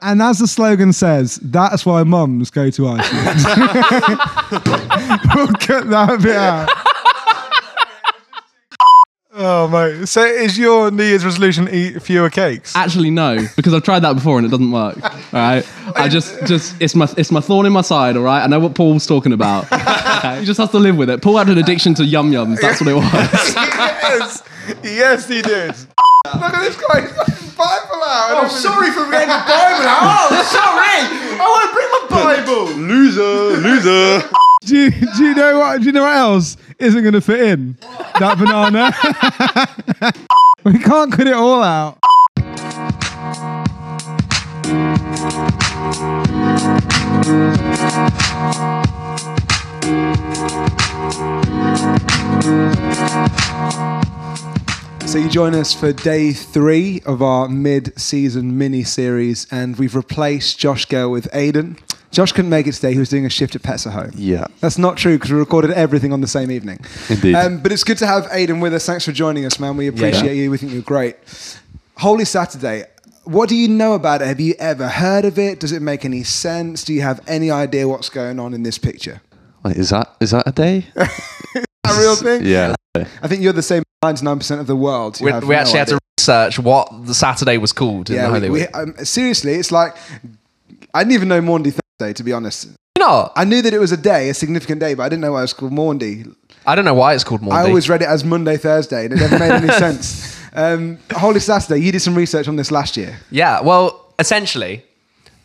And 0.00 0.22
as 0.22 0.38
the 0.38 0.46
slogan 0.46 0.92
says, 0.92 1.36
that's 1.36 1.84
why 1.84 2.04
mums 2.04 2.50
go 2.50 2.70
to 2.70 2.88
Iceland. 2.88 3.02
we'll 5.34 5.48
cut 5.54 5.90
that 5.90 6.20
bit 6.22 6.36
out. 6.36 6.68
Oh 9.40 9.68
mate. 9.68 10.06
So 10.06 10.24
is 10.24 10.58
your 10.58 10.90
New 10.90 11.04
Year's 11.04 11.24
resolution 11.24 11.68
eat 11.68 12.02
fewer 12.02 12.28
cakes? 12.28 12.74
Actually, 12.74 13.10
no, 13.10 13.46
because 13.54 13.72
I've 13.72 13.84
tried 13.84 14.00
that 14.00 14.14
before 14.14 14.36
and 14.36 14.44
it 14.44 14.50
doesn't 14.50 14.72
work. 14.72 14.96
All 15.04 15.12
right, 15.32 15.64
I 15.94 16.08
just, 16.08 16.44
just 16.44 16.74
it's 16.82 16.96
my, 16.96 17.08
it's 17.16 17.30
my 17.30 17.38
thorn 17.40 17.64
in 17.64 17.72
my 17.72 17.82
side. 17.82 18.16
All 18.16 18.24
right, 18.24 18.42
I 18.42 18.48
know 18.48 18.58
what 18.58 18.74
Paul's 18.74 19.06
talking 19.06 19.32
about. 19.32 19.66
Okay? 20.18 20.40
He 20.40 20.46
just 20.46 20.58
has 20.58 20.70
to 20.72 20.80
live 20.80 20.96
with 20.96 21.08
it. 21.10 21.22
Paul 21.22 21.36
had 21.36 21.48
an 21.48 21.58
addiction 21.58 21.94
to 21.94 22.04
yum 22.04 22.32
yums. 22.32 22.60
That's 22.60 22.80
what 22.80 22.90
it 22.90 22.94
was. 22.94 23.04
yes. 23.54 24.42
Yes, 24.82 25.28
he 25.28 25.42
did. 25.42 25.68
Look 25.68 26.54
at 26.54 26.60
this 26.60 26.76
guy. 26.76 27.02
He's 27.02 27.12
got 27.12 27.26
his 27.28 27.54
Bible 28.08 28.36
out. 28.36 28.44
Oh, 28.44 28.48
sorry 28.48 28.90
for 28.90 29.04
bringing 29.06 29.28
the 29.28 29.42
Bible. 29.44 29.84
Oh, 29.84 30.32
sorry. 30.48 31.04
I 31.36 31.44
want 31.44 31.68
to 31.68 31.74
bring 31.76 31.90
my 31.92 32.04
Bible. 32.08 32.64
Loser. 32.80 33.60
Loser. 33.60 34.28
Do 34.64 34.76
you, 34.76 34.90
do 34.90 35.24
you 35.24 35.34
know 35.34 35.58
what? 35.58 35.80
Do 35.80 35.86
you 35.86 35.92
know 35.92 36.02
what 36.02 36.16
else 36.16 36.56
isn't 36.78 37.02
going 37.02 37.14
to 37.14 37.20
fit 37.20 37.40
in? 37.40 37.76
That 38.18 38.38
banana. 38.38 38.92
we 40.64 40.78
can't 40.78 41.12
cut 41.12 41.26
it 41.26 41.34
all 41.34 41.62
out. 41.62 41.98
So 55.08 55.16
you 55.16 55.30
join 55.30 55.54
us 55.54 55.72
for 55.72 55.90
day 55.94 56.32
three 56.32 57.00
of 57.06 57.22
our 57.22 57.48
mid-season 57.48 58.58
mini-series, 58.58 59.46
and 59.50 59.74
we've 59.78 59.96
replaced 59.96 60.58
Josh 60.58 60.86
Gale 60.86 61.10
with 61.10 61.30
Aiden. 61.32 61.80
Josh 62.10 62.32
couldn't 62.32 62.50
make 62.50 62.66
it 62.66 62.74
today; 62.74 62.92
he 62.92 62.98
was 62.98 63.08
doing 63.08 63.24
a 63.24 63.30
shift 63.30 63.56
at 63.56 63.62
Pets 63.62 63.86
at 63.86 63.94
Home. 63.94 64.10
Yeah. 64.14 64.48
That's 64.60 64.76
not 64.76 64.98
true 64.98 65.16
because 65.16 65.32
we 65.32 65.38
recorded 65.38 65.70
everything 65.70 66.12
on 66.12 66.20
the 66.20 66.26
same 66.26 66.50
evening. 66.50 66.80
Indeed. 67.08 67.36
Um, 67.36 67.62
but 67.62 67.72
it's 67.72 67.84
good 67.84 67.96
to 67.98 68.06
have 68.06 68.24
Aiden 68.24 68.60
with 68.60 68.74
us. 68.74 68.84
Thanks 68.84 69.06
for 69.06 69.12
joining 69.12 69.46
us, 69.46 69.58
man. 69.58 69.78
We 69.78 69.86
appreciate 69.86 70.36
you. 70.36 70.50
We 70.50 70.58
think 70.58 70.72
you're 70.72 70.82
great. 70.82 71.16
Holy 71.96 72.26
Saturday. 72.26 72.84
What 73.24 73.48
do 73.48 73.56
you 73.56 73.66
know 73.66 73.94
about 73.94 74.20
it? 74.20 74.26
Have 74.26 74.40
you 74.40 74.56
ever 74.58 74.88
heard 74.88 75.24
of 75.24 75.38
it? 75.38 75.58
Does 75.58 75.72
it 75.72 75.80
make 75.80 76.04
any 76.04 76.22
sense? 76.22 76.84
Do 76.84 76.92
you 76.92 77.00
have 77.00 77.22
any 77.26 77.50
idea 77.50 77.88
what's 77.88 78.10
going 78.10 78.38
on 78.38 78.52
in 78.52 78.62
this 78.62 78.76
picture? 78.76 79.22
Wait, 79.64 79.78
is 79.78 79.88
that 79.88 80.14
is 80.20 80.32
that 80.32 80.46
a 80.46 80.52
day? 80.52 80.86
A 81.86 81.98
real 81.98 82.16
thing? 82.26 82.44
yeah. 82.44 82.74
I 83.22 83.28
think 83.28 83.42
you're 83.42 83.52
the 83.52 83.62
same 83.62 83.82
99% 84.04 84.60
of 84.60 84.66
the 84.66 84.74
world. 84.76 85.20
We, 85.20 85.30
have 85.30 85.44
we 85.44 85.54
no 85.54 85.60
actually 85.60 85.78
had 85.78 85.88
to 85.88 85.98
research 86.18 86.58
what 86.58 86.88
the 87.06 87.14
Saturday 87.14 87.56
was 87.58 87.72
called 87.72 88.10
in 88.10 88.16
the 88.16 88.22
Yeah, 88.22 88.28
Holy 88.28 88.40
we, 88.50 88.50
we, 88.50 88.60
Week. 88.60 88.68
um, 88.76 88.94
seriously, 89.04 89.52
it's 89.54 89.70
like 89.70 89.94
I 90.94 91.02
didn't 91.04 91.12
even 91.14 91.28
know 91.28 91.40
Maundy 91.40 91.70
Thursday, 91.70 92.12
to 92.14 92.24
be 92.24 92.32
honest. 92.32 92.66
You 92.96 93.04
know, 93.06 93.30
I 93.36 93.44
knew 93.44 93.62
that 93.62 93.72
it 93.72 93.78
was 93.78 93.92
a 93.92 93.96
day, 93.96 94.28
a 94.30 94.34
significant 94.34 94.80
day, 94.80 94.94
but 94.94 95.04
I 95.04 95.08
didn't 95.08 95.22
know 95.22 95.32
why 95.32 95.40
it 95.40 95.42
was 95.42 95.52
called 95.52 95.72
Maundy. 95.72 96.24
I 96.66 96.74
don't 96.74 96.84
know 96.84 96.94
why 96.94 97.14
it's 97.14 97.22
called 97.24 97.42
Monday. 97.42 97.56
I 97.56 97.64
always 97.64 97.88
read 97.88 98.02
it 98.02 98.08
as 98.08 98.24
Monday 98.24 98.56
Thursday, 98.56 99.04
and 99.04 99.14
it 99.14 99.16
never 99.20 99.38
made 99.38 99.52
any 99.52 99.68
sense. 99.78 100.36
Um, 100.54 100.98
Holy 101.12 101.38
Saturday, 101.40 101.80
you 101.80 101.92
did 101.92 102.00
some 102.00 102.16
research 102.16 102.48
on 102.48 102.56
this 102.56 102.72
last 102.72 102.96
year. 102.96 103.16
Yeah, 103.30 103.60
well, 103.60 104.12
essentially, 104.18 104.82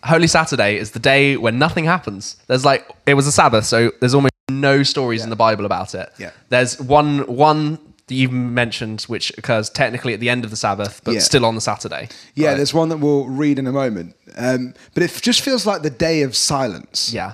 Holy 0.03 0.27
Saturday 0.27 0.77
is 0.77 0.91
the 0.91 0.99
day 0.99 1.37
when 1.37 1.59
nothing 1.59 1.85
happens. 1.85 2.37
There's 2.47 2.65
like 2.65 2.89
it 3.05 3.13
was 3.13 3.27
a 3.27 3.31
Sabbath, 3.31 3.65
so 3.65 3.91
there's 3.99 4.15
almost 4.15 4.32
no 4.49 4.83
stories 4.83 5.23
in 5.23 5.29
the 5.29 5.35
Bible 5.35 5.65
about 5.65 5.95
it. 5.95 6.09
Yeah. 6.17 6.31
There's 6.49 6.79
one 6.79 7.19
one 7.27 7.79
that 8.07 8.15
you 8.15 8.27
mentioned 8.29 9.01
which 9.03 9.31
occurs 9.37 9.69
technically 9.69 10.13
at 10.13 10.19
the 10.19 10.29
end 10.29 10.43
of 10.43 10.51
the 10.51 10.57
Sabbath, 10.57 10.99
but 11.05 11.13
Yeah. 11.13 11.19
still 11.21 11.45
on 11.45 11.55
the 11.55 11.61
Saturday. 11.61 12.09
Yeah, 12.35 12.49
Right. 12.49 12.57
there's 12.57 12.73
one 12.73 12.89
that 12.89 12.97
we'll 12.97 13.25
read 13.27 13.57
in 13.57 13.65
a 13.67 13.71
moment. 13.71 14.15
Um, 14.37 14.73
but 14.93 15.03
it 15.03 15.11
just 15.21 15.39
feels 15.41 15.65
like 15.65 15.83
the 15.83 15.89
day 15.89 16.21
of 16.23 16.35
silence. 16.35 17.11
yeah. 17.13 17.33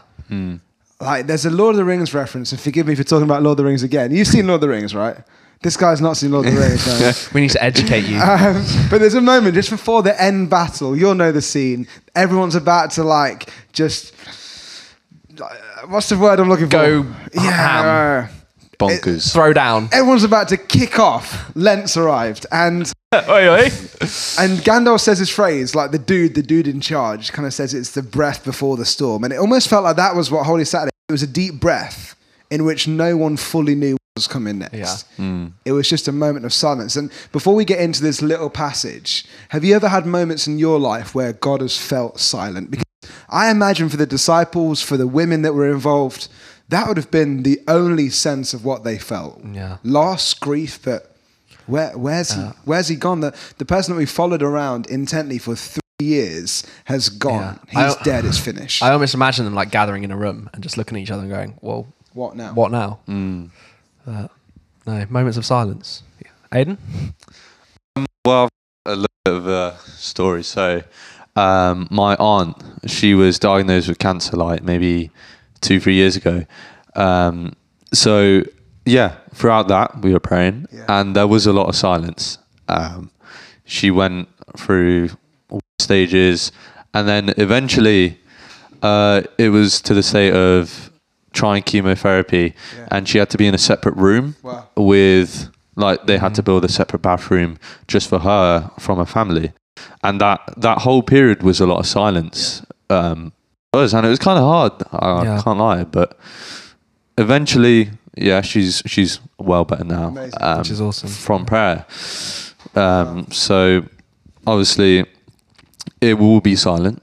Like 1.01 1.27
there's 1.27 1.45
a 1.45 1.49
Lord 1.49 1.73
of 1.73 1.77
the 1.77 1.85
Rings 1.85 2.13
reference, 2.13 2.51
and 2.51 2.59
forgive 2.61 2.85
me 2.85 2.93
for 2.93 3.03
talking 3.03 3.23
about 3.23 3.41
Lord 3.41 3.53
of 3.53 3.57
the 3.57 3.65
Rings 3.65 3.83
again. 3.83 4.11
You've 4.13 4.27
seen 4.27 4.45
Lord 4.47 4.55
of 4.57 4.61
the 4.61 4.69
Rings, 4.69 4.93
right? 4.93 5.15
This 5.63 5.75
guy's 5.75 6.01
not 6.01 6.17
seen 6.17 6.31
Lord 6.31 6.45
of 6.45 6.53
the 6.53 6.59
Rings. 6.59 6.85
no. 6.87 7.11
We 7.33 7.41
need 7.41 7.51
to 7.51 7.63
educate 7.63 8.03
you. 8.05 8.17
Um, 8.21 8.63
but 8.91 8.99
there's 8.99 9.13
a 9.15 9.21
moment 9.21 9.55
just 9.55 9.69
before 9.71 10.03
the 10.03 10.21
end 10.21 10.49
battle. 10.49 10.95
You'll 10.95 11.15
know 11.15 11.31
the 11.31 11.41
scene. 11.41 11.87
Everyone's 12.15 12.55
about 12.55 12.91
to 12.91 13.03
like 13.03 13.49
just. 13.73 14.13
Uh, 15.41 15.87
What's 15.87 16.09
the 16.09 16.17
word 16.17 16.39
I'm 16.39 16.49
looking 16.49 16.67
for? 16.67 16.71
Go 16.71 17.05
yeah. 17.33 18.27
ham. 18.27 18.29
Bonkers. 18.79 19.33
Throw 19.33 19.51
down. 19.51 19.89
Everyone's 19.91 20.23
about 20.23 20.47
to 20.49 20.57
kick 20.57 20.99
off. 20.99 21.53
Lent's 21.55 21.97
arrived, 21.97 22.45
and 22.51 22.91
Oi, 23.13 23.49
oi. 23.49 23.63
and 24.39 24.59
Gandalf 24.63 25.01
says 25.01 25.19
his 25.19 25.29
phrase 25.29 25.75
like 25.75 25.91
the 25.91 25.99
dude, 25.99 26.35
the 26.35 26.41
dude 26.41 26.67
in 26.67 26.79
charge, 26.79 27.33
kind 27.33 27.45
of 27.45 27.53
says 27.53 27.73
it's 27.73 27.91
the 27.91 28.01
breath 28.01 28.45
before 28.45 28.77
the 28.77 28.85
storm, 28.85 29.25
and 29.25 29.33
it 29.33 29.37
almost 29.37 29.67
felt 29.67 29.83
like 29.83 29.97
that 29.97 30.15
was 30.15 30.31
what 30.31 30.45
Holy 30.45 30.63
Saturday. 30.63 30.91
It 31.09 31.11
was 31.11 31.23
a 31.23 31.27
deep 31.27 31.55
breath 31.55 32.15
in 32.49 32.63
which 32.63 32.87
no 32.87 33.17
one 33.17 33.35
fully 33.35 33.75
knew 33.75 33.93
what 33.93 33.98
was 34.19 34.27
coming 34.27 34.59
next. 34.59 34.75
Yeah. 34.77 34.95
Hmm. 35.17 35.47
It 35.65 35.71
was 35.71 35.87
just 35.89 36.07
a 36.07 36.11
moment 36.11 36.45
of 36.45 36.53
silence. 36.53 36.95
And 36.95 37.11
before 37.31 37.55
we 37.55 37.65
get 37.65 37.79
into 37.79 38.01
this 38.01 38.21
little 38.21 38.49
passage, 38.49 39.25
have 39.49 39.63
you 39.63 39.75
ever 39.75 39.87
had 39.89 40.05
moments 40.05 40.47
in 40.47 40.59
your 40.59 40.79
life 40.79 41.15
where 41.15 41.33
God 41.33 41.61
has 41.61 41.77
felt 41.77 42.19
silent? 42.19 42.69
Because 42.71 42.85
I 43.29 43.49
imagine 43.49 43.89
for 43.89 43.97
the 43.97 44.05
disciples, 44.05 44.81
for 44.81 44.97
the 44.97 45.07
women 45.07 45.41
that 45.43 45.53
were 45.53 45.71
involved, 45.71 46.27
that 46.69 46.87
would 46.87 46.97
have 46.97 47.11
been 47.11 47.43
the 47.43 47.59
only 47.67 48.09
sense 48.09 48.53
of 48.53 48.63
what 48.65 48.83
they 48.83 48.97
felt. 48.97 49.41
Yeah. 49.53 49.77
Loss, 49.83 50.33
grief, 50.35 50.79
but 50.83 51.15
where, 51.65 51.97
where's 51.97 52.31
he? 52.33 52.41
Where's 52.65 52.87
he 52.87 52.95
gone? 52.95 53.19
The 53.21 53.35
the 53.57 53.65
person 53.65 53.93
that 53.93 53.97
we 53.99 54.05
followed 54.05 54.41
around 54.43 54.87
intently 54.87 55.37
for 55.37 55.55
three 55.55 55.81
years 55.99 56.63
has 56.85 57.09
gone. 57.09 57.59
Yeah. 57.71 57.85
He's 57.87 57.95
I- 57.97 58.03
dead. 58.03 58.25
It's 58.25 58.37
finished. 58.39 58.81
I 58.83 58.91
almost 58.91 59.13
imagine 59.13 59.45
them 59.45 59.53
like 59.55 59.71
gathering 59.71 60.03
in 60.03 60.11
a 60.11 60.17
room 60.17 60.49
and 60.53 60.63
just 60.63 60.77
looking 60.77 60.97
at 60.97 61.01
each 61.01 61.11
other 61.11 61.21
and 61.23 61.31
going, 61.31 61.57
"Well, 61.61 61.87
what 62.13 62.35
now? 62.35 62.53
what 62.53 62.71
now?" 62.71 62.99
Hmm. 63.05 63.45
Uh, 64.09 64.27
no, 64.87 65.05
moments 65.09 65.37
of 65.37 65.45
silence. 65.45 66.01
Aiden? 66.51 66.77
Well, 68.25 68.49
a 68.85 68.95
little 68.95 69.07
bit 69.23 69.33
of 69.35 69.47
a 69.47 69.77
story. 69.85 70.43
So, 70.43 70.81
um, 71.35 71.87
my 71.91 72.15
aunt, 72.15 72.57
she 72.87 73.13
was 73.13 73.37
diagnosed 73.37 73.87
with 73.87 73.99
cancer 73.99 74.35
like 74.35 74.63
maybe 74.63 75.11
two, 75.61 75.79
three 75.79 75.93
years 75.93 76.15
ago. 76.15 76.45
Um, 76.95 77.53
so, 77.93 78.41
yeah, 78.85 79.17
throughout 79.35 79.67
that, 79.67 80.01
we 80.01 80.11
were 80.13 80.19
praying, 80.19 80.65
Yeah. 80.71 80.85
and 80.87 81.15
there 81.15 81.27
was 81.27 81.45
a 81.45 81.53
lot 81.53 81.67
of 81.67 81.75
silence. 81.75 82.39
Um, 82.67 83.11
she 83.65 83.91
went 83.91 84.27
through 84.57 85.09
all 85.49 85.61
stages, 85.77 86.51
and 86.95 87.07
then 87.07 87.33
eventually, 87.37 88.19
uh, 88.81 89.21
it 89.37 89.49
was 89.49 89.81
to 89.81 89.93
the 89.93 90.01
state 90.01 90.33
of 90.33 90.91
trying 91.33 91.63
chemotherapy, 91.63 92.53
Yeah. 92.77 92.87
and 92.91 93.07
she 93.07 93.17
had 93.19 93.29
to 93.29 93.37
be 93.37 93.45
in 93.47 93.53
a 93.53 93.57
separate 93.59 93.95
room 93.95 94.35
Wow. 94.43 94.67
with 94.75 95.49
like 95.75 96.05
they 96.07 96.17
had 96.17 96.33
to 96.35 96.43
build 96.43 96.65
a 96.65 96.69
separate 96.69 97.01
bathroom 97.01 97.57
just 97.87 98.09
for 98.09 98.19
her 98.19 98.69
from 98.79 98.97
her 98.97 99.05
family 99.05 99.53
and 100.03 100.19
that 100.19 100.39
that 100.57 100.79
whole 100.79 101.01
period 101.01 101.41
was 101.41 101.61
a 101.61 101.65
lot 101.65 101.79
of 101.79 101.85
silence 101.87 102.61
um 102.89 103.31
it 103.73 103.77
was 103.77 103.93
and 103.93 104.05
it 104.05 104.09
was 104.09 104.19
kind 104.19 104.37
of 104.37 104.43
hard 104.43 104.73
I, 104.91 105.23
Yeah. 105.23 105.41
Can't 105.41 105.57
lie 105.59 105.85
but 105.85 106.17
eventually 107.17 107.91
yeah 108.17 108.41
she's 108.41 108.81
she's 108.85 109.19
well 109.37 109.63
better 109.65 109.83
now 109.85 110.07
um, 110.41 110.57
Which 110.59 110.71
is 110.71 110.81
awesome. 110.81 111.09
from 111.09 111.45
prayer 111.45 111.85
um 112.75 113.27
so 113.31 113.83
obviously 114.47 115.05
it 116.01 116.17
will 116.17 116.41
be 116.41 116.55
silent 116.55 117.01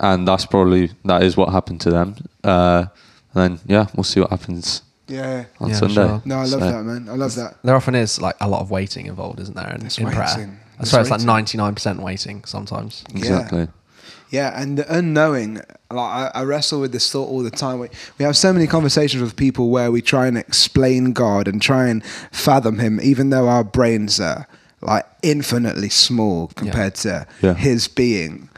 and 0.00 0.26
that's 0.26 0.46
probably 0.46 0.90
that 1.04 1.22
is 1.22 1.36
what 1.36 1.50
happened 1.50 1.80
to 1.82 1.90
them 1.90 2.16
uh 2.44 2.86
and 3.34 3.42
then 3.58 3.60
yeah 3.66 3.86
we'll 3.94 4.04
see 4.04 4.20
what 4.20 4.30
happens 4.30 4.82
Yeah. 5.08 5.44
on 5.60 5.70
Yeah, 5.70 5.76
Sunday 5.76 5.94
sure. 5.94 6.22
No, 6.24 6.36
I 6.36 6.40
love 6.40 6.50
So- 6.50 6.58
that, 6.60 6.82
man. 6.84 7.08
I 7.08 7.14
love 7.14 7.34
that. 7.34 7.56
There 7.64 7.74
often 7.76 7.94
is 7.94 8.20
like 8.20 8.36
a 8.40 8.48
lot 8.48 8.60
of 8.60 8.70
waiting 8.70 9.06
involved, 9.06 9.40
isn't 9.40 9.56
there? 9.56 9.70
In, 9.74 9.80
There's 9.80 9.98
in 9.98 10.06
prayer. 10.06 10.26
waiting. 10.36 10.50
I 10.52 10.76
There's 10.78 10.90
swear 10.90 11.00
it's 11.02 11.10
like 11.10 11.18
waiting. 11.18 11.26
ninety 11.26 11.58
nine 11.58 11.74
percent 11.74 12.00
waiting 12.00 12.44
sometimes. 12.44 13.04
exactly 13.14 13.68
Yeah, 14.30 14.52
and 14.60 14.78
the 14.78 14.86
unknowing, 14.98 15.54
like 15.90 16.10
I, 16.20 16.30
I 16.34 16.42
wrestle 16.44 16.80
with 16.80 16.92
this 16.92 17.10
thought 17.10 17.28
all 17.28 17.42
the 17.42 17.50
time. 17.50 17.80
We, 17.80 17.88
we 18.18 18.24
have 18.24 18.36
so 18.36 18.52
many 18.52 18.66
conversations 18.68 19.20
with 19.22 19.34
people 19.34 19.70
where 19.70 19.90
we 19.90 20.00
try 20.00 20.28
and 20.28 20.38
explain 20.38 21.12
God 21.12 21.48
and 21.48 21.60
try 21.60 21.88
and 21.88 22.04
fathom 22.30 22.78
Him, 22.78 23.00
even 23.02 23.30
though 23.30 23.48
our 23.48 23.64
brains 23.64 24.20
are 24.20 24.46
like 24.80 25.04
infinitely 25.22 25.88
small 25.90 26.46
compared 26.54 26.94
to 27.04 27.26
Yeah. 27.42 27.54
His 27.54 27.88
being. 27.88 28.48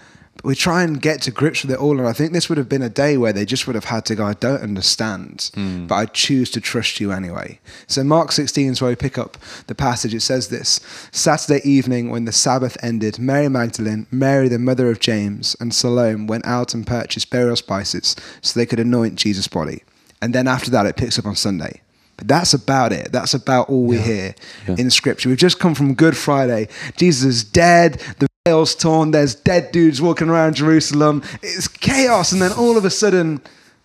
We 0.42 0.54
try 0.54 0.82
and 0.82 1.00
get 1.00 1.22
to 1.22 1.30
grips 1.30 1.62
with 1.62 1.70
it 1.70 1.78
all, 1.78 1.98
and 1.98 2.08
I 2.08 2.12
think 2.12 2.32
this 2.32 2.48
would 2.48 2.58
have 2.58 2.68
been 2.68 2.82
a 2.82 2.88
day 2.88 3.16
where 3.16 3.32
they 3.32 3.44
just 3.44 3.66
would 3.66 3.74
have 3.74 3.84
had 3.84 4.04
to 4.06 4.14
go, 4.14 4.24
"I 4.26 4.34
don't 4.34 4.62
understand, 4.62 5.50
hmm. 5.54 5.86
but 5.86 5.94
I 5.94 6.06
choose 6.06 6.50
to 6.52 6.60
trust 6.60 7.00
you 7.00 7.12
anyway." 7.12 7.60
So 7.86 8.02
Mark 8.02 8.32
16 8.32 8.72
is 8.72 8.80
where 8.80 8.90
we 8.90 8.96
pick 8.96 9.18
up 9.18 9.36
the 9.66 9.74
passage. 9.74 10.14
It 10.14 10.22
says 10.22 10.48
this: 10.48 10.80
Saturday 11.12 11.60
evening, 11.68 12.10
when 12.10 12.24
the 12.24 12.32
Sabbath 12.32 12.76
ended, 12.82 13.18
Mary 13.18 13.48
Magdalene, 13.48 14.06
Mary 14.10 14.48
the 14.48 14.58
mother 14.58 14.90
of 14.90 15.00
James, 15.00 15.56
and 15.60 15.74
Salome 15.74 16.26
went 16.26 16.46
out 16.46 16.74
and 16.74 16.86
purchased 16.86 17.30
burial 17.30 17.56
spices 17.56 18.16
so 18.40 18.58
they 18.58 18.66
could 18.66 18.80
anoint 18.80 19.16
Jesus' 19.16 19.48
body. 19.48 19.82
And 20.20 20.34
then 20.34 20.46
after 20.46 20.70
that, 20.70 20.86
it 20.86 20.96
picks 20.96 21.18
up 21.18 21.26
on 21.26 21.36
Sunday. 21.36 21.80
But 22.16 22.28
that's 22.28 22.54
about 22.54 22.92
it. 22.92 23.10
That's 23.10 23.34
about 23.34 23.68
all 23.68 23.84
we 23.84 23.98
hear 23.98 24.34
in 24.68 24.90
Scripture. 24.90 25.28
We've 25.28 25.38
just 25.38 25.58
come 25.58 25.74
from 25.74 25.94
Good 25.94 26.16
Friday. 26.16 26.68
Jesus 26.96 27.24
is 27.24 27.44
dead. 27.44 28.00
The 28.18 28.28
veils 28.44 28.74
torn. 28.74 29.12
There's 29.12 29.34
dead 29.36 29.70
dudes 29.70 30.02
walking 30.02 30.28
around 30.28 30.56
Jerusalem. 30.56 31.22
It's 31.42 31.68
chaos, 31.68 32.32
and 32.32 32.42
then 32.42 32.52
all 32.52 32.76
of 32.76 32.84
a 32.84 32.90
sudden, 32.90 33.40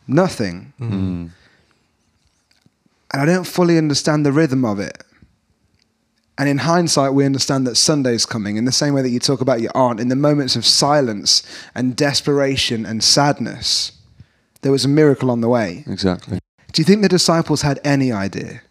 nothing. 0.07 0.73
Hmm. 0.79 1.27
And 3.13 3.21
I 3.21 3.25
don't 3.25 3.45
fully 3.45 3.77
understand 3.77 4.25
the 4.25 4.31
rhythm 4.31 4.65
of 4.65 4.79
it. 4.79 5.03
And 6.39 6.49
in 6.49 6.59
hindsight, 6.59 7.13
we 7.13 7.25
understand 7.25 7.65
that 7.67 7.75
Sunday's 7.75 8.25
coming 8.25 8.57
in 8.57 8.65
the 8.65 8.71
same 8.71 8.93
way 8.93 9.01
that 9.01 9.09
you 9.09 9.19
talk 9.19 9.41
about 9.41 9.61
your 9.61 9.71
aunt. 9.75 9.99
In 9.99 10.07
the 10.07 10.15
moments 10.15 10.55
of 10.55 10.65
silence 10.65 11.43
and 11.73 11.95
desperation 11.95 12.85
and 12.85 13.03
sadness, 13.03 13.91
there 14.61 14.71
was 14.71 14.85
a 14.85 14.87
miracle 14.87 15.31
on 15.31 15.41
the 15.41 15.49
way. 15.49 15.83
Exactly. 15.87 16.39
Do 16.73 16.81
you 16.81 16.83
think 16.83 17.01
the 17.01 17.09
disciples 17.09 17.61
had 17.61 17.79
any 17.83 18.11
idea? 18.11 18.61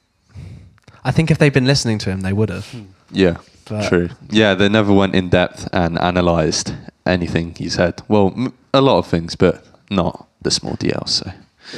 I 1.05 1.12
think 1.12 1.31
if 1.31 1.38
they'd 1.38 1.53
been 1.53 1.67
listening 1.67 1.99
to 1.99 2.11
him, 2.11 2.21
they 2.21 2.33
would 2.33 2.50
have. 2.50 2.73
Yeah. 3.11 3.38
But- 3.69 3.89
True. 3.89 4.09
Yeah, 4.31 4.55
they 4.55 4.69
never 4.69 4.93
went 4.93 5.15
in 5.15 5.29
depth 5.29 5.69
and 5.73 5.99
analysed 5.99 6.75
anything 7.05 7.55
he 7.57 7.69
said. 7.69 8.03
Well, 8.09 8.33
m- 8.37 8.53
a 8.73 8.81
lot 8.81 8.99
of 8.99 9.07
things, 9.07 9.37
but 9.37 9.65
not 9.91 10.27
the 10.43 10.51
small 10.51 10.75
details. 10.75 11.23
So, 11.25 11.33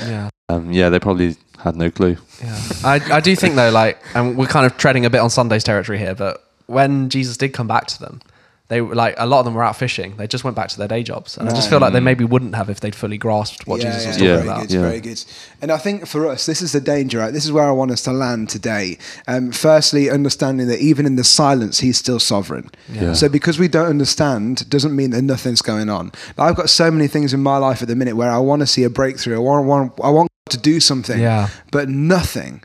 Yeah. 0.07 0.29
um, 0.49 0.71
yeah, 0.73 0.89
they 0.91 0.99
probably 0.99 1.37
had 1.59 1.77
no 1.77 1.91
clue. 1.91 2.17
Yeah. 2.43 2.59
I, 2.85 3.01
I 3.17 3.21
do 3.21 3.35
think 3.35 3.55
though, 3.57 3.71
like, 3.71 3.99
and 4.15 4.37
we're 4.37 4.47
kind 4.47 4.67
of 4.67 4.77
treading 4.77 5.05
a 5.05 5.11
bit 5.11 5.19
on 5.21 5.31
Sunday's 5.31 5.65
territory 5.65 5.99
here, 5.99 6.15
but 6.15 6.45
when 6.67 7.09
Jesus 7.09 7.37
did 7.37 7.51
come 7.55 7.67
back 7.67 7.87
to 7.89 7.99
them, 7.99 8.21
they 8.69 8.81
were 8.83 8.95
like 8.95 9.15
a 9.17 9.27
lot 9.27 9.39
of 9.41 9.45
them 9.47 9.55
were 9.55 9.65
out 9.65 9.77
fishing. 9.77 10.15
They 10.17 10.27
just 10.27 10.45
went 10.45 10.55
back 10.57 10.69
to 10.69 10.79
their 10.79 10.89
day 10.89 11.03
jobs, 11.03 11.39
and 11.39 11.49
I 11.49 11.53
just 11.55 11.71
feel 11.71 11.81
like 11.81 11.93
they 11.95 12.01
maybe 12.01 12.25
wouldn't 12.25 12.55
have 12.55 12.69
if 12.69 12.81
they'd 12.81 12.95
fully 12.95 13.17
grasped 13.19 13.67
what 13.67 13.81
Jesus 13.81 14.07
was 14.07 14.17
talking 14.17 14.29
Yeah, 14.29 14.37
very 14.37 14.49
about. 14.49 14.61
good, 14.63 14.71
yeah. 14.73 14.81
very 14.83 15.01
good. 15.01 15.25
And 15.63 15.73
I 15.73 15.79
think 15.79 16.07
for 16.07 16.27
us, 16.29 16.45
this 16.47 16.61
is 16.61 16.73
the 16.73 16.81
danger. 16.81 17.19
Right? 17.19 17.33
This 17.33 17.45
is 17.47 17.53
where 17.53 17.65
I 17.67 17.71
want 17.73 17.91
us 17.91 18.03
to 18.03 18.13
land 18.13 18.51
today. 18.51 18.99
Um, 19.27 19.53
firstly, 19.53 20.11
understanding 20.11 20.69
that 20.69 20.81
even 20.81 21.07
in 21.07 21.17
the 21.17 21.25
silence, 21.25 21.81
He's 21.81 21.97
still 21.99 22.21
sovereign. 22.21 22.71
Yeah. 22.93 23.15
So 23.15 23.29
because 23.29 23.59
we 23.59 23.69
don't 23.69 23.89
understand, 23.89 24.69
doesn't 24.69 24.95
mean 24.95 25.11
that 25.11 25.23
nothing's 25.23 25.63
going 25.63 25.89
on. 25.89 26.13
I've 26.37 26.57
got 26.57 26.69
so 26.69 26.91
many 26.91 27.09
things 27.09 27.33
in 27.33 27.41
my 27.43 27.57
life 27.57 27.81
at 27.83 27.89
the 27.89 27.97
minute 27.97 28.17
where 28.17 28.31
I 28.31 28.39
want 28.39 28.61
to 28.61 28.67
see 28.67 28.85
a 28.85 28.91
breakthrough. 28.91 29.37
I 29.37 29.39
want, 29.39 29.67
want, 29.67 29.93
I 30.05 30.11
want 30.11 30.29
to 30.51 30.59
do 30.59 30.79
something, 30.81 31.19
Yeah. 31.21 31.49
but 31.73 31.89
nothing. 31.89 32.63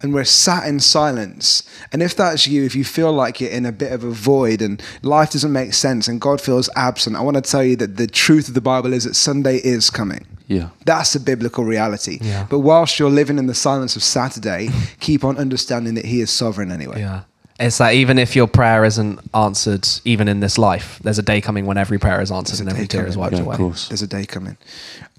And 0.00 0.14
we're 0.14 0.24
sat 0.24 0.66
in 0.68 0.78
silence. 0.78 1.68
And 1.92 2.02
if 2.02 2.14
that's 2.14 2.46
you, 2.46 2.64
if 2.64 2.76
you 2.76 2.84
feel 2.84 3.12
like 3.12 3.40
you're 3.40 3.50
in 3.50 3.66
a 3.66 3.72
bit 3.72 3.90
of 3.92 4.04
a 4.04 4.10
void 4.10 4.62
and 4.62 4.80
life 5.02 5.32
doesn't 5.32 5.52
make 5.52 5.74
sense 5.74 6.06
and 6.06 6.20
God 6.20 6.40
feels 6.40 6.70
absent, 6.76 7.16
I 7.16 7.20
want 7.20 7.36
to 7.36 7.42
tell 7.42 7.64
you 7.64 7.74
that 7.76 7.96
the 7.96 8.06
truth 8.06 8.46
of 8.48 8.54
the 8.54 8.60
Bible 8.60 8.92
is 8.92 9.04
that 9.04 9.14
Sunday 9.14 9.56
is 9.56 9.90
coming. 9.90 10.24
Yeah. 10.46 10.70
That's 10.84 11.14
a 11.14 11.20
biblical 11.20 11.64
reality. 11.64 12.18
Yeah. 12.20 12.46
But 12.48 12.60
whilst 12.60 12.98
you're 12.98 13.10
living 13.10 13.38
in 13.38 13.46
the 13.46 13.54
silence 13.54 13.96
of 13.96 14.02
Saturday, 14.02 14.70
keep 15.00 15.24
on 15.24 15.36
understanding 15.36 15.94
that 15.94 16.06
He 16.06 16.20
is 16.20 16.30
sovereign 16.30 16.72
anyway. 16.72 17.00
Yeah. 17.00 17.22
It's 17.60 17.78
that 17.78 17.94
even 17.94 18.18
if 18.20 18.36
your 18.36 18.46
prayer 18.46 18.84
isn't 18.84 19.18
answered, 19.34 19.88
even 20.04 20.28
in 20.28 20.38
this 20.38 20.58
life, 20.58 21.00
there's 21.02 21.18
a 21.18 21.22
day 21.22 21.40
coming 21.40 21.66
when 21.66 21.76
every 21.76 21.98
prayer 21.98 22.20
is 22.20 22.30
answered 22.30 22.52
There's 22.52 22.60
and 22.60 22.68
every 22.70 22.86
tear 22.86 23.04
is 23.04 23.16
wiped 23.16 23.34
Yeah, 23.34 23.40
away. 23.42 23.54
of 23.54 23.58
course. 23.58 23.88
There's 23.88 24.02
a 24.02 24.06
day 24.06 24.26
coming. 24.26 24.56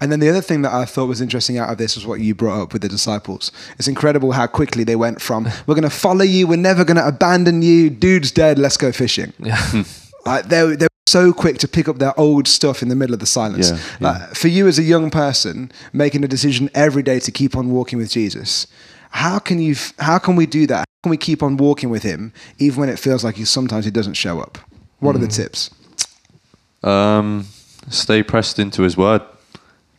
And 0.00 0.10
then 0.10 0.20
the 0.20 0.30
other 0.30 0.40
thing 0.40 0.62
that 0.62 0.72
I 0.72 0.86
thought 0.86 1.04
was 1.06 1.20
interesting 1.20 1.58
out 1.58 1.68
of 1.70 1.76
this 1.76 1.96
was 1.96 2.06
what 2.06 2.20
you 2.20 2.34
brought 2.34 2.62
up 2.62 2.72
with 2.72 2.80
the 2.80 2.88
disciples. 2.88 3.52
It's 3.78 3.88
incredible 3.88 4.32
how 4.32 4.46
quickly 4.46 4.84
they 4.84 4.96
went 4.96 5.20
from, 5.20 5.44
we're 5.66 5.74
going 5.74 5.82
to 5.82 5.90
follow 5.90 6.24
you, 6.24 6.46
we're 6.46 6.56
never 6.56 6.82
going 6.82 6.96
to 6.96 7.06
abandon 7.06 7.60
you, 7.60 7.90
dude's 7.90 8.32
dead, 8.32 8.58
let's 8.58 8.78
go 8.78 8.90
fishing. 8.90 9.32
Yeah. 9.38 9.56
Hmm. 9.58 9.82
Like 10.26 10.48
they, 10.48 10.76
they 10.76 10.84
were 10.84 10.88
so 11.08 11.32
quick 11.32 11.56
to 11.58 11.66
pick 11.66 11.88
up 11.88 11.96
their 11.96 12.18
old 12.20 12.46
stuff 12.46 12.82
in 12.82 12.88
the 12.90 12.94
middle 12.94 13.14
of 13.14 13.20
the 13.20 13.26
silence. 13.26 13.70
Yeah, 13.70 13.78
Like, 14.00 14.34
for 14.34 14.48
you 14.48 14.68
as 14.68 14.78
a 14.78 14.82
young 14.82 15.10
person, 15.10 15.72
making 15.94 16.24
a 16.24 16.28
decision 16.28 16.68
every 16.74 17.02
day 17.02 17.20
to 17.20 17.30
keep 17.32 17.56
on 17.56 17.70
walking 17.70 17.98
with 17.98 18.10
Jesus, 18.10 18.66
how 19.12 19.38
can 19.38 19.58
you? 19.60 19.76
How 19.98 20.18
can 20.18 20.36
we 20.36 20.44
do 20.44 20.66
that? 20.66 20.84
How 21.00 21.08
can 21.08 21.10
we 21.12 21.16
keep 21.16 21.42
on 21.42 21.56
walking 21.56 21.88
with 21.88 22.02
Him 22.02 22.30
even 22.58 22.80
when 22.80 22.90
it 22.90 22.98
feels 22.98 23.24
like 23.24 23.36
he 23.36 23.46
sometimes 23.46 23.86
He 23.86 23.90
doesn't 23.90 24.14
show 24.14 24.38
up? 24.38 24.58
What 24.98 25.16
are 25.16 25.18
the 25.18 25.28
tips? 25.28 25.70
Um, 26.82 27.46
stay 27.88 28.22
pressed 28.22 28.58
into 28.58 28.82
His 28.82 28.98
Word. 28.98 29.22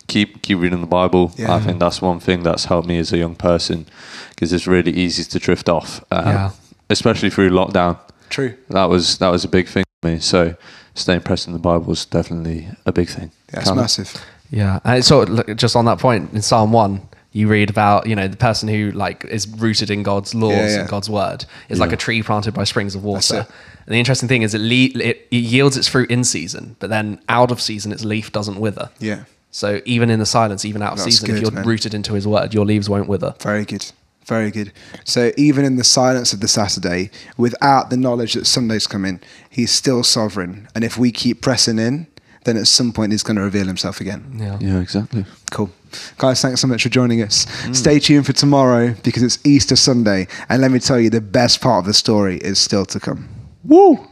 Keep 0.06 0.42
keep 0.42 0.58
reading 0.58 0.80
the 0.80 0.86
Bible. 0.86 1.32
Yeah. 1.36 1.54
I 1.56 1.58
think 1.60 1.80
that's 1.80 2.00
one 2.00 2.20
thing 2.20 2.44
that's 2.44 2.66
helped 2.66 2.86
me 2.86 2.98
as 2.98 3.12
a 3.12 3.18
young 3.18 3.34
person 3.34 3.86
because 4.30 4.52
it's 4.52 4.68
really 4.68 4.92
easy 4.92 5.24
to 5.24 5.38
drift 5.40 5.68
off, 5.68 6.04
um, 6.12 6.26
Yeah. 6.26 6.50
especially 6.88 7.30
through 7.30 7.50
lockdown. 7.50 7.98
True. 8.30 8.54
That 8.68 8.84
was 8.88 9.18
that 9.18 9.28
was 9.30 9.44
a 9.44 9.48
big 9.48 9.66
thing 9.68 9.84
for 10.02 10.08
me. 10.08 10.20
So 10.20 10.54
staying 10.94 11.22
pressed 11.22 11.48
in 11.48 11.52
the 11.52 11.58
Bible 11.58 11.92
is 11.92 12.04
definitely 12.04 12.68
a 12.86 12.92
big 12.92 13.08
thing. 13.08 13.32
That's 13.50 13.64
Callum? 13.64 13.78
massive. 13.78 14.14
Yeah, 14.50 14.78
and 14.84 14.98
it's 14.98 15.08
sort 15.08 15.56
just 15.56 15.74
on 15.74 15.84
that 15.86 15.98
point 15.98 16.32
in 16.32 16.42
Psalm 16.42 16.70
one, 16.72 17.00
you 17.32 17.48
read 17.48 17.70
about 17.70 18.06
you 18.06 18.14
know 18.14 18.28
the 18.28 18.36
person 18.36 18.68
who 18.68 18.90
like 18.92 19.24
is 19.24 19.48
rooted 19.48 19.90
in 19.90 20.02
God's 20.02 20.34
laws 20.34 20.52
Yeah, 20.52 20.68
yeah. 20.68 20.80
and 20.80 20.88
God's 20.88 21.08
word 21.10 21.44
is 21.68 21.78
like 21.80 21.92
a 21.92 21.96
tree 21.96 22.22
planted 22.22 22.52
by 22.54 22.64
springs 22.64 22.94
of 22.94 23.02
water. 23.04 23.46
And 23.86 23.94
the 23.94 23.98
interesting 23.98 24.28
thing 24.28 24.42
is 24.42 24.54
it, 24.54 24.60
le- 24.60 25.02
it, 25.02 25.26
it 25.30 25.36
yields 25.36 25.76
its 25.76 25.88
fruit 25.88 26.10
in 26.10 26.22
season, 26.24 26.76
but 26.78 26.88
then 26.90 27.20
out 27.28 27.50
of 27.50 27.60
season 27.60 27.90
its 27.90 28.04
leaf 28.04 28.30
doesn't 28.30 28.60
wither. 28.60 28.90
Yeah. 29.00 29.24
So 29.50 29.80
even 29.84 30.08
in 30.08 30.18
the 30.18 30.26
silence, 30.26 30.64
even 30.64 30.82
out 30.82 30.92
of 30.92 30.98
That's 30.98 31.16
season, 31.16 31.34
if 31.34 31.42
you're 31.42 31.50
man. 31.50 31.66
rooted 31.66 31.92
into 31.92 32.14
His 32.14 32.26
word, 32.26 32.54
your 32.54 32.64
leaves 32.64 32.88
won't 32.88 33.08
wither. 33.08 33.34
Very 33.40 33.64
good. 33.64 33.84
Very 34.24 34.50
good. 34.52 34.72
So 35.04 35.32
even 35.36 35.64
in 35.64 35.76
the 35.76 35.84
silence 35.84 36.32
of 36.32 36.38
the 36.40 36.46
Saturday, 36.48 37.10
without 37.36 37.90
the 37.90 37.96
knowledge 37.96 38.34
that 38.34 38.46
Sunday's 38.46 38.86
coming, 38.86 39.20
He's 39.50 39.72
still 39.72 40.04
sovereign. 40.04 40.68
And 40.74 40.84
if 40.84 40.96
we 40.96 41.10
keep 41.10 41.42
pressing 41.42 41.78
in, 41.78 42.06
then 42.44 42.56
at 42.56 42.66
some 42.66 42.92
point 42.92 43.12
He's 43.12 43.22
going 43.22 43.36
to 43.36 43.42
reveal 43.42 43.66
Himself 43.66 44.00
again. 44.00 44.36
Yeah. 44.36 44.58
Yeah, 44.60 44.80
exactly. 44.80 45.24
Cool. 45.50 45.70
Guys, 46.18 46.40
thanks 46.40 46.60
so 46.60 46.66
much 46.66 46.82
for 46.82 46.88
joining 46.88 47.22
us. 47.22 47.46
Mm. 47.64 47.76
Stay 47.76 47.98
tuned 47.98 48.26
for 48.26 48.32
tomorrow 48.32 48.94
because 49.02 49.22
it's 49.22 49.38
Easter 49.44 49.76
Sunday. 49.76 50.26
And 50.48 50.62
let 50.62 50.70
me 50.70 50.78
tell 50.78 50.98
you, 50.98 51.10
the 51.10 51.20
best 51.20 51.60
part 51.60 51.80
of 51.80 51.86
the 51.86 51.94
story 51.94 52.38
is 52.38 52.58
still 52.58 52.86
to 52.86 53.00
come. 53.00 53.28
Woo! 53.64 54.08